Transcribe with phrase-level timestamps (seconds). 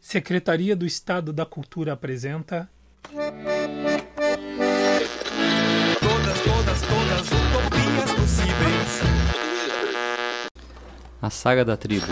[0.00, 2.70] Secretaria do Estado da Cultura apresenta.
[6.00, 9.00] Todas, todas, todas utopias possíveis.
[11.20, 12.06] A Saga da Tribo.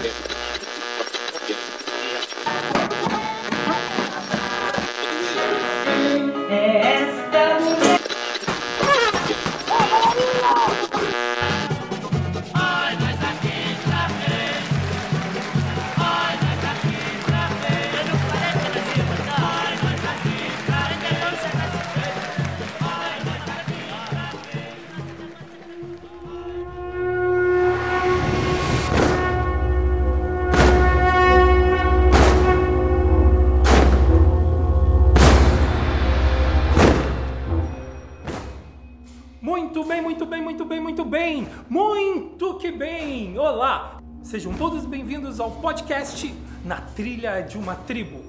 [45.28, 48.22] Bem-vindos ao podcast Na Trilha de uma Tribo.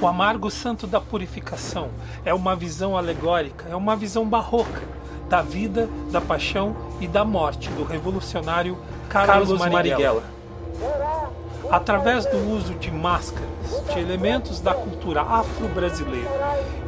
[0.00, 1.90] O amargo santo da purificação
[2.24, 4.82] é uma visão alegórica, é uma visão barroca
[5.28, 8.78] da vida, da paixão e da morte do revolucionário
[9.10, 10.22] Carlos, Carlos Marighella.
[10.22, 11.30] Marighella.
[11.70, 13.48] Através do uso de máscaras,
[13.92, 16.30] de elementos da cultura afro-brasileira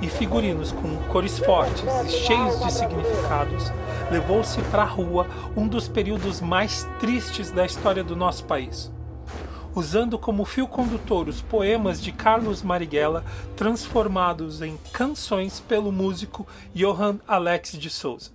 [0.01, 3.71] e figurinos com cores fortes e cheios de significados,
[4.11, 5.27] levou-se para a rua
[5.57, 8.91] um dos períodos mais tristes da história do nosso país.
[9.75, 13.25] Usando como fio condutor os poemas de Carlos Marighella,
[13.57, 18.31] transformados em canções pelo músico Johann Alex de Souza.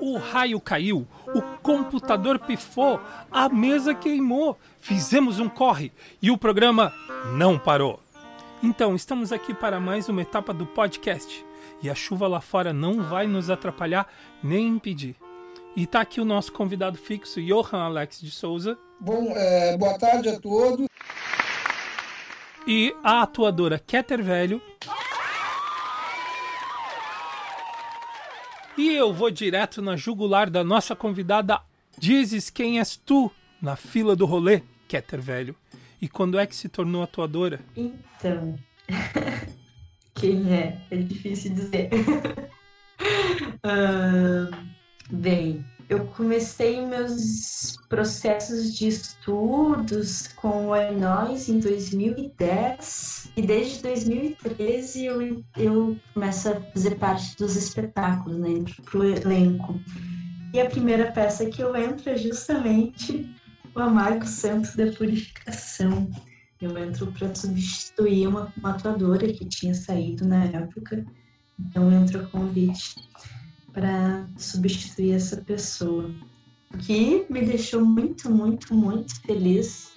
[0.00, 6.92] O raio caiu, o computador pifou, a mesa queimou, fizemos um corre e o programa
[7.36, 8.00] não parou.
[8.62, 11.44] Então, estamos aqui para mais uma etapa do podcast
[11.82, 14.06] e a chuva lá fora não vai nos atrapalhar
[14.42, 15.16] nem impedir.
[15.74, 20.28] E tá aqui o nosso convidado fixo, Johan Alex de Souza, Bom, é, boa tarde
[20.28, 20.86] a todos.
[22.66, 24.62] e a atuadora Keter Velho.
[28.78, 31.60] E eu vou direto na jugular da nossa convidada.
[31.98, 35.54] Dizes quem és tu na fila do rolê, Keter Velho.
[36.02, 37.60] E quando é que se tornou atuadora?
[37.76, 38.58] Então,
[40.12, 40.80] quem é?
[40.90, 41.90] É difícil dizer.
[43.64, 44.50] Ah,
[45.08, 55.04] bem, eu comecei meus processos de estudos com o Illinois em 2010 e desde 2013
[55.04, 59.80] eu, eu começo a fazer parte dos espetáculos, né, pro elenco.
[60.52, 63.32] E a primeira peça que eu entro é justamente
[63.74, 66.10] o Amargo Santo da Purificação.
[66.60, 71.04] Eu entro para substituir uma, atuadora que tinha saído na época,
[71.58, 72.94] então eu entro a convite
[73.72, 76.14] para substituir essa pessoa,
[76.72, 79.92] o que me deixou muito, muito, muito feliz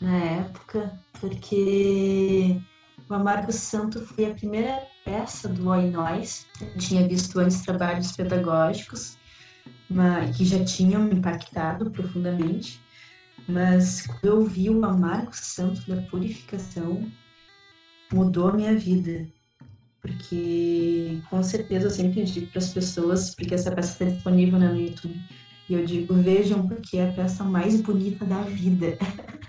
[0.00, 2.60] na época, porque
[3.08, 6.46] o Amargo Santo foi a primeira peça do Oi Nós.
[6.60, 9.16] Eu tinha visto antes trabalhos pedagógicos
[10.36, 12.80] que já tinham me impactado profundamente,
[13.48, 17.10] mas quando eu vi o Amargo Santo da Purificação,
[18.12, 19.26] mudou a minha vida.
[20.00, 24.78] Porque com certeza eu sempre digo para as pessoas, porque essa peça está disponível no
[24.78, 25.20] YouTube,
[25.68, 28.96] e eu digo, vejam, porque é a peça mais bonita da vida.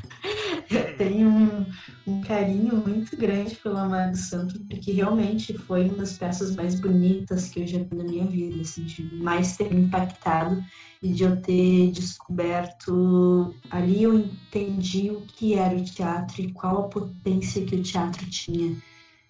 [0.97, 1.65] tenho um,
[2.05, 7.49] um carinho muito grande pelo Amargo Santo, porque realmente foi uma das peças mais bonitas
[7.49, 10.63] que eu já vi na minha vida, assim, de mais ter impactado
[11.01, 16.79] e de eu ter descoberto ali eu entendi o que era o teatro e qual
[16.79, 18.75] a potência que o teatro tinha.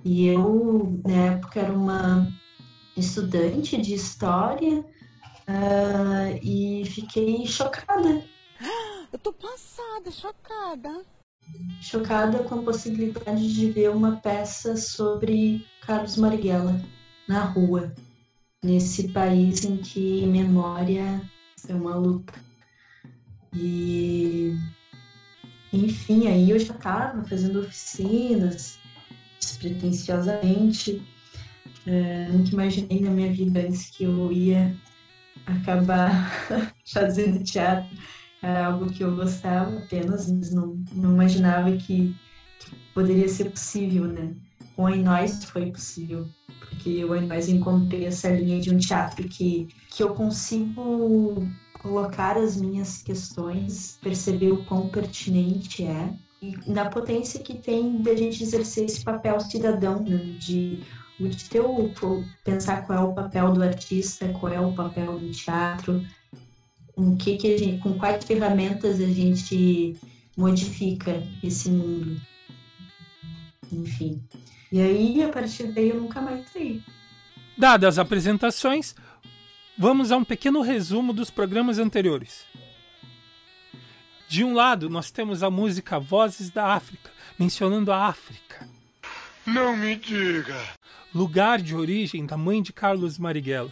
[0.05, 2.31] E eu, na época, era uma
[2.95, 4.85] estudante de história
[5.47, 8.23] ah, e fiquei chocada
[9.11, 11.05] Eu tô passada, chocada.
[11.81, 16.81] Chocada com a possibilidade de ver uma peça sobre Carlos Marighella
[17.27, 17.93] na rua,
[18.63, 21.21] nesse país em que memória
[21.67, 22.33] é uma luta.
[23.53, 24.53] E,
[25.71, 28.79] enfim, aí eu já estava fazendo oficinas,
[29.39, 31.01] despretensiosamente.
[31.85, 34.75] É, nunca imaginei na minha vida antes que eu ia
[35.45, 36.29] acabar
[36.85, 37.89] fazendo teatro
[38.41, 42.15] era algo que eu gostava apenas, mas não, não imaginava que,
[42.59, 44.35] que poderia ser possível, né?
[44.75, 46.27] Com a Inóis foi possível,
[46.59, 51.47] porque o Inóis encontrei essa linha de um teatro que, que eu consigo
[51.79, 58.15] colocar as minhas questões, perceber o quão pertinente é e na potência que tem da
[58.15, 60.17] gente exercer esse papel cidadão, né?
[60.37, 60.83] de
[61.19, 61.91] de ter o,
[62.43, 66.05] pensar qual é o papel do artista, qual é o papel do teatro,
[66.97, 69.95] com que que a gente, com quais ferramentas a gente
[70.35, 72.19] modifica esse mundo.
[73.71, 74.19] Enfim.
[74.71, 76.81] E aí, a partir daí, eu nunca mais saí.
[77.55, 78.95] Dadas as apresentações,
[79.77, 82.45] vamos a um pequeno resumo dos programas anteriores.
[84.27, 88.67] De um lado, nós temos a música Vozes da África, mencionando a África.
[89.45, 90.59] Não me diga.
[91.13, 93.71] Lugar de origem da mãe de Carlos Marighella.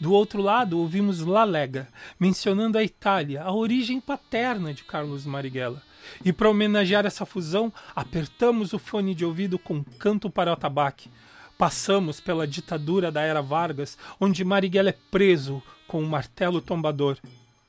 [0.00, 5.82] Do outro lado, ouvimos La Lega, mencionando a Itália, a origem paterna de Carlos Marighella.
[6.24, 11.08] E para homenagear essa fusão, apertamos o fone de ouvido com Canto para o Atabaque.
[11.56, 17.18] Passamos pela ditadura da era Vargas, onde Marighella é preso com o um martelo tombador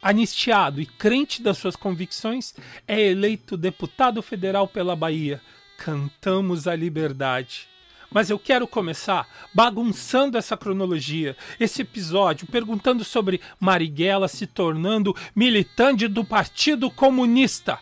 [0.04, 2.54] anistiado e crente das suas convicções,
[2.86, 5.42] é eleito deputado federal pela Bahia.
[5.78, 7.69] Cantamos a liberdade.
[8.13, 16.07] Mas eu quero começar bagunçando essa cronologia, esse episódio, perguntando sobre Marighella se tornando militante
[16.07, 17.80] do Partido Comunista.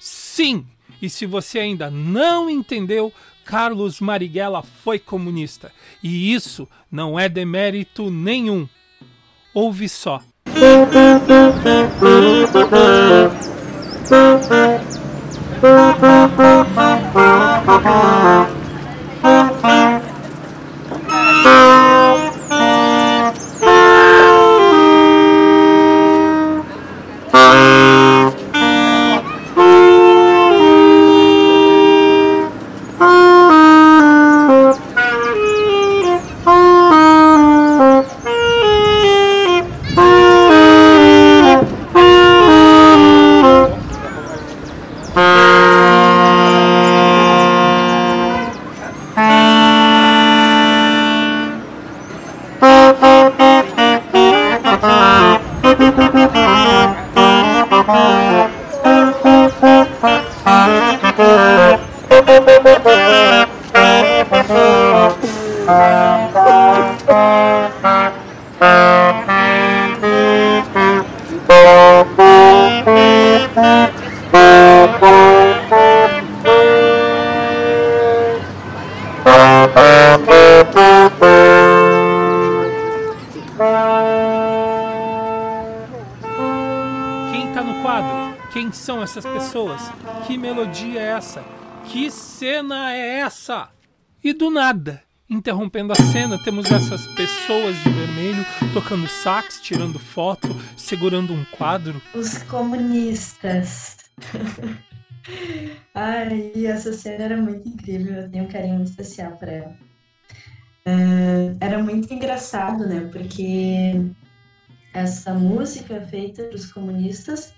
[0.00, 0.66] Sim!
[1.02, 3.12] E se você ainda não entendeu,
[3.44, 5.70] Carlos Marighella foi comunista.
[6.02, 8.66] E isso não é demérito nenhum.
[9.52, 10.22] Ouve só.
[91.84, 93.68] Que cena é essa?
[94.22, 100.48] E do nada, interrompendo a cena, temos essas pessoas de vermelho tocando sax, tirando foto,
[100.76, 102.02] segurando um quadro.
[102.12, 103.98] Os comunistas.
[105.94, 109.76] Ai, essa cena era muito incrível, eu tenho um carinho muito especial para ela.
[110.86, 113.08] Uh, era muito engraçado, né?
[113.12, 114.10] Porque
[114.94, 117.52] essa música feita para os comunistas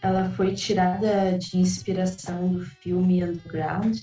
[0.00, 3.98] ela foi tirada de inspiração do filme Underground,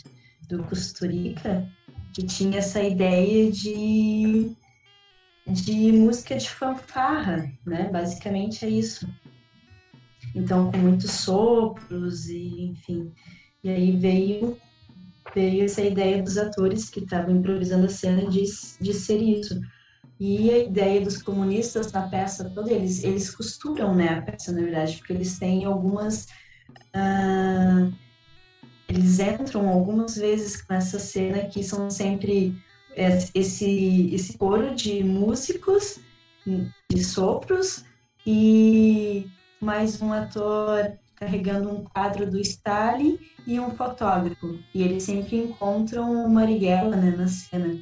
[0.47, 1.67] do Costurica,
[2.13, 4.51] que tinha essa ideia de,
[5.47, 7.89] de música de fanfarra, né?
[7.89, 9.07] Basicamente é isso.
[10.35, 13.11] Então, com muitos sopros e, enfim.
[13.63, 14.57] E aí veio,
[15.33, 18.43] veio essa ideia dos atores que estavam improvisando a cena de,
[18.81, 19.59] de ser isso.
[20.19, 24.61] E a ideia dos comunistas na peça toda, eles, eles costuram né, a peça, na
[24.61, 26.27] verdade, porque eles têm algumas.
[26.95, 27.93] Uh,
[28.87, 32.55] eles entram algumas vezes nessa cena que são sempre
[33.33, 35.99] esse, esse coro de músicos,
[36.89, 37.83] de sopros,
[38.25, 39.27] e
[39.59, 43.17] mais um ator carregando um quadro do Stalin
[43.47, 44.59] e um fotógrafo.
[44.73, 47.77] E eles sempre encontram o Marighella né, na cena.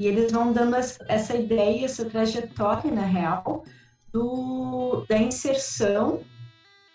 [0.00, 3.64] E eles vão dando essa ideia, essa trajetória, na real,
[4.10, 6.22] do, da inserção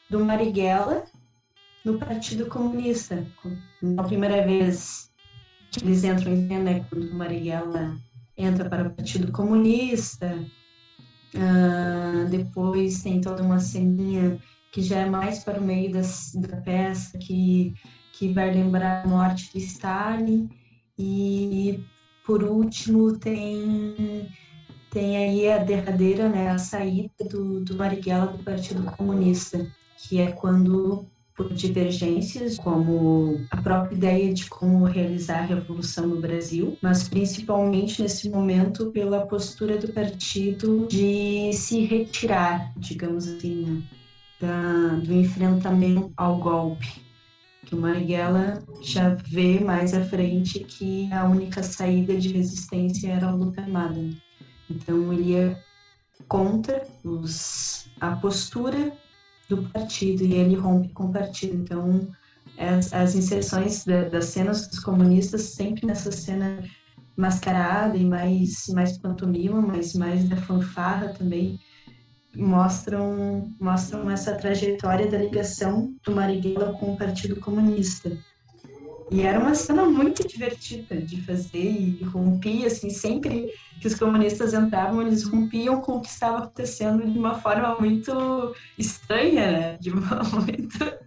[0.09, 1.03] do Marighella
[1.85, 3.23] no Partido Comunista.
[3.79, 5.11] Na primeira vez
[5.69, 7.95] que eles entram em cena, é quando o Marighella
[8.35, 10.43] entra para o Partido Comunista.
[11.35, 14.39] Uh, depois tem toda uma ceninha
[14.71, 17.71] que já é mais para o meio das, da peça, que,
[18.13, 20.49] que vai lembrar a morte de Stalin.
[20.97, 21.83] E
[22.25, 24.27] por último, tem,
[24.89, 29.65] tem aí a derradeira, né, a saída do, do Marighella do Partido Comunista,
[29.97, 31.05] que é quando,
[31.35, 38.01] por divergências, como a própria ideia de como realizar a revolução no Brasil, mas principalmente
[38.01, 43.83] nesse momento pela postura do partido de se retirar, digamos assim,
[44.41, 47.04] da, do enfrentamento ao golpe.
[47.65, 53.27] Que o Marighella já vê mais à frente que a única saída de resistência era
[53.27, 53.99] a luta armada.
[54.69, 55.59] Então ele ia
[56.27, 58.95] contra os, a postura
[59.49, 61.55] do partido e ele rompe com o partido.
[61.55, 62.07] Então
[62.57, 66.63] as, as inserções da, das cenas dos comunistas sempre nessa cena
[67.17, 71.59] mascarada e mais mais pantomima, mas mais da fanfarra também
[72.35, 78.17] mostram mostram essa trajetória da ligação do Marighella com o Partido Comunista.
[79.11, 84.53] E era uma cena muito divertida de fazer e rompia, assim, sempre que os comunistas
[84.53, 89.77] entravam, eles rompiam com o que estava acontecendo de uma forma muito estranha, né?
[89.79, 91.05] De uma muito...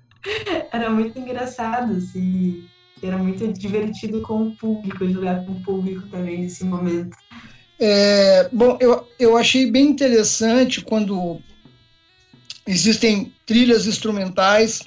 [0.72, 2.64] Era muito engraçado, assim.
[3.02, 7.16] Era muito divertido com o público, jogar com o público também nesse momento.
[7.80, 11.40] É, bom, eu, eu achei bem interessante quando
[12.66, 14.82] existem trilhas instrumentais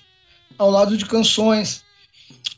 [0.57, 1.83] ao lado de canções,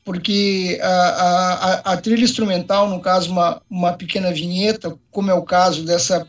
[0.04, 5.44] porque a, a, a trilha instrumental, no caso, uma, uma pequena vinheta, como é o
[5.44, 6.28] caso dessa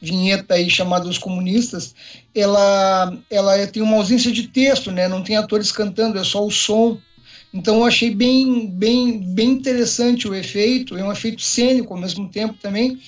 [0.00, 1.94] vinheta aí chamada Os Comunistas,
[2.34, 5.08] ela, ela tem uma ausência de texto, né?
[5.08, 6.98] não tem atores cantando, é só o som.
[7.52, 12.28] Então eu achei bem, bem, bem interessante o efeito, é um efeito cênico ao mesmo
[12.28, 13.00] tempo também,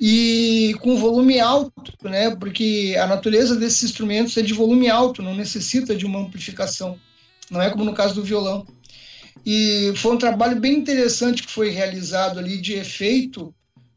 [0.00, 2.34] e com volume alto, né?
[2.34, 6.98] Porque a natureza desses instrumentos é de volume alto, não necessita de uma amplificação,
[7.50, 8.66] não é como no caso do violão.
[9.46, 13.54] E foi um trabalho bem interessante que foi realizado ali de efeito,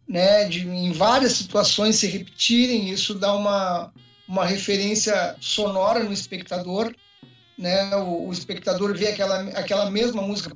[0.07, 0.45] né?
[0.45, 3.91] De em várias situações se repetirem, isso dá uma
[4.27, 6.93] uma referência sonora no espectador
[7.62, 7.96] né?
[7.96, 10.56] O, o, espectador vê aquela, aquela mesma música,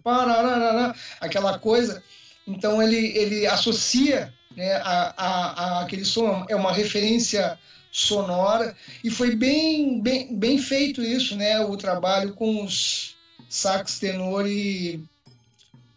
[1.22, 2.04] aquela coisa,
[2.48, 7.58] então ele, ele associa né, a, a, a, aquele som, é uma referência
[7.92, 11.62] sonora, e foi bem, bem, bem feito isso, né?
[11.62, 13.16] O trabalho com os
[13.48, 15.02] sax tenor e,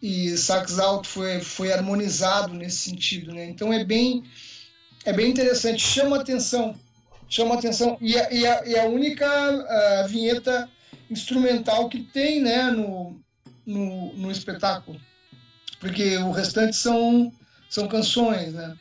[0.01, 3.47] e sax alto foi, foi harmonizado nesse sentido, né?
[3.47, 4.23] Então é bem,
[5.05, 6.79] é bem interessante, chama atenção,
[7.29, 10.71] chama atenção, e e a, e a única a vinheta
[11.11, 13.19] instrumental que tem né, no,
[13.65, 15.01] no, no espetáculo.
[15.81, 17.33] Porque o restante são,
[17.69, 18.77] são canções, né?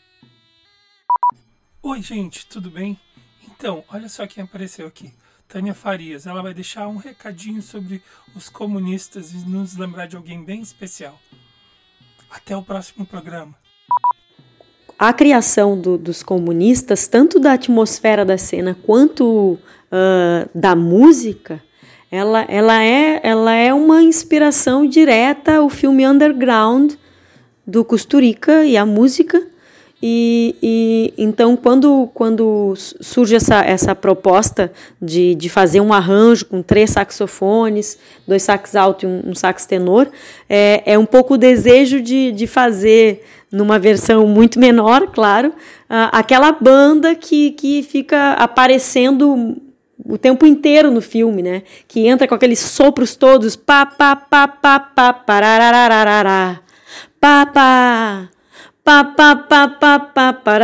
[1.83, 2.99] Oi, gente, tudo bem?
[3.47, 5.13] Então, olha só quem apareceu aqui.
[5.47, 6.27] Tânia Farias.
[6.27, 8.01] Ela vai deixar um recadinho sobre
[8.35, 11.17] os comunistas e nos lembrar de alguém bem especial.
[12.29, 13.55] Até o próximo programa.
[14.99, 21.63] A criação do, dos comunistas, tanto da atmosfera da cena quanto uh, da música,
[22.11, 26.93] ela, ela, é, ela é uma inspiração direta ao filme Underground
[27.65, 29.45] do Costurica e a música.
[30.01, 34.71] E, e então, quando, quando surge essa, essa proposta
[35.01, 39.65] de, de fazer um arranjo com três saxofones, dois sax alto e um, um sax
[39.65, 40.07] tenor,
[40.47, 45.51] é, é um pouco o desejo de, de fazer, numa versão muito menor, claro,
[45.89, 49.57] aquela banda que, que fica aparecendo
[50.05, 51.63] o tempo inteiro no filme, né?
[51.87, 56.61] Que entra com aqueles sopros todos, pá, pá, pá, pá, pá, parararararará,
[57.19, 58.29] pá, pá,
[58.87, 60.59] pá, pá, pá, pá, pá.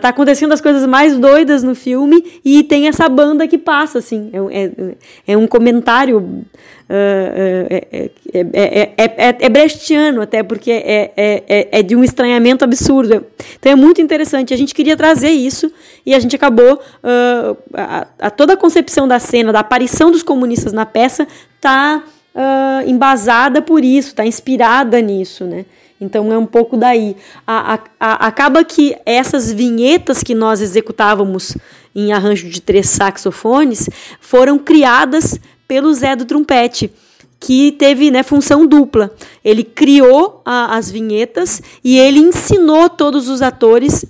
[0.00, 4.30] Tá acontecendo as coisas mais doidas no filme e tem essa banda que passa, assim.
[4.32, 6.44] É, é, é um comentário
[6.88, 13.26] é, é, é, é, brechtiano até, porque é, é, é, de um estranhamento absurdo.
[13.58, 14.54] Então é muito interessante.
[14.54, 15.72] A gente queria trazer isso
[16.06, 16.74] e a gente acabou.
[17.02, 21.26] Uh, a, a, toda a concepção da cena, da aparição dos comunistas na peça,
[21.56, 22.00] está
[22.32, 25.64] uh, embasada por isso, está inspirada nisso, né?
[26.04, 27.16] Então é um pouco daí.
[27.46, 31.56] A, a, a, acaba que essas vinhetas que nós executávamos
[31.94, 33.88] em arranjo de três saxofones
[34.20, 36.92] foram criadas pelo Zé do Trompete,
[37.40, 39.10] que teve né, função dupla.
[39.44, 44.04] Ele criou a, as vinhetas e ele ensinou todos os atores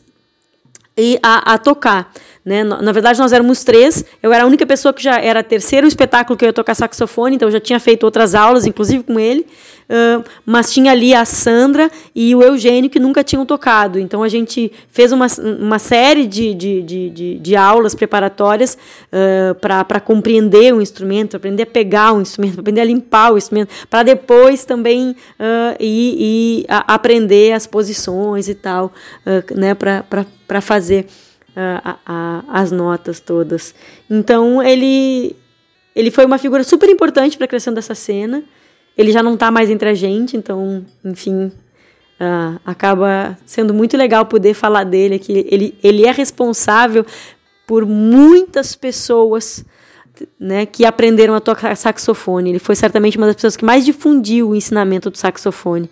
[1.23, 2.13] a, a tocar.
[2.45, 2.63] Né?
[2.63, 4.05] Na verdade, nós éramos três.
[4.23, 7.37] Eu era a única pessoa que já era terceiro espetáculo que eu ia tocar saxofone,
[7.37, 9.47] então eu já tinha feito outras aulas, inclusive com ele.
[9.85, 13.99] Uh, mas tinha ali a Sandra e o Eugênio que nunca tinham tocado.
[13.99, 15.27] Então a gente fez uma,
[15.59, 18.79] uma série de, de, de, de, de aulas preparatórias
[19.13, 23.75] uh, para compreender o instrumento, aprender a pegar o instrumento, aprender a limpar o instrumento,
[23.91, 28.87] para depois também uh, a, aprender as posições e tal,
[29.27, 31.07] uh, né, para fazer
[31.57, 33.75] a, a, as notas todas.
[34.11, 35.37] Então ele
[35.95, 38.43] ele foi uma figura super importante para a criação dessa cena.
[38.97, 41.47] Ele já não está mais entre a gente, então, enfim,
[42.21, 45.19] uh, acaba sendo muito legal poder falar dele.
[45.19, 47.07] Que ele, ele é responsável
[47.67, 49.65] por muitas pessoas
[50.39, 52.51] né, que aprenderam a tocar saxofone.
[52.51, 55.89] Ele foi certamente uma das pessoas que mais difundiu o ensinamento do saxofone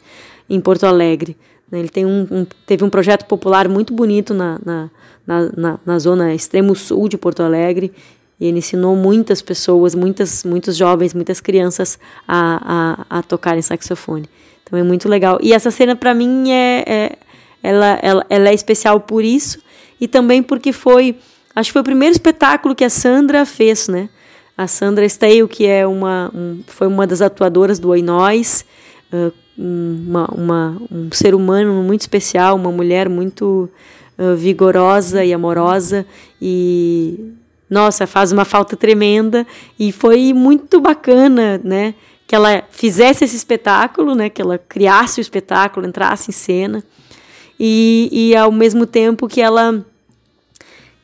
[0.51, 1.37] em Porto Alegre.
[1.73, 1.79] Né.
[1.79, 4.91] Ele tem um, um, teve um projeto popular muito bonito na, na,
[5.57, 7.91] na, na, zona extremo sul de Porto Alegre.
[8.39, 11.99] E ele ensinou muitas pessoas, muitas, muitos jovens, muitas crianças
[12.29, 14.29] a, a, a tocarem saxofone.
[14.63, 15.39] Então é muito legal.
[15.43, 17.19] E essa cena, para mim, é, é
[17.63, 19.61] ela, ela, ela é especial por isso
[20.01, 21.17] e também porque foi
[21.55, 24.09] Acho que foi o primeiro espetáculo que a Sandra fez, né?
[24.57, 28.65] A Sandra Steil, que é uma, um, foi uma das atuadoras do Oi Nós,
[29.13, 33.69] uh, uma, uma, um ser humano muito especial, uma mulher muito
[34.19, 36.07] uh, vigorosa e amorosa
[36.41, 37.33] e
[37.69, 39.47] nossa, faz uma falta tremenda
[39.79, 41.95] e foi muito bacana, né?
[42.27, 44.29] Que ela fizesse esse espetáculo, né?
[44.29, 46.85] Que ela criasse o espetáculo, entrasse em cena
[47.59, 49.85] e, e ao mesmo tempo que ela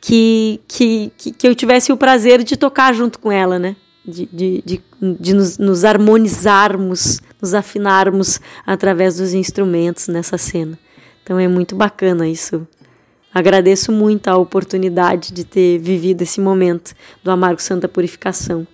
[0.01, 3.77] que, que, que eu tivesse o prazer de tocar junto com ela, né?
[4.11, 4.83] De, de, de,
[5.21, 10.79] de nos, nos, harmonizarmos, nos afinarmos através dos instrumentos nessa cena.
[11.23, 12.67] Então é muito bacana isso.
[13.35, 18.67] Agradeço muito a oportunidade de ter vivido esse momento do Amargo Santa Purificação.